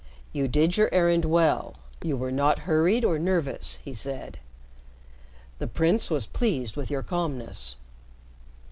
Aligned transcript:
"You 0.33 0.47
did 0.47 0.77
your 0.77 0.91
errand 0.91 1.25
well. 1.25 1.75
You 2.03 2.17
were 2.17 2.31
not 2.31 2.57
hurried 2.65 3.05
or 3.05 3.19
nervous," 3.19 3.77
he 3.85 3.93
said. 3.93 4.39
"The 5.59 5.67
Prince 5.67 6.09
was 6.09 6.25
pleased 6.25 6.75
with 6.75 6.89
your 6.89 7.03
calmness." 7.03 7.75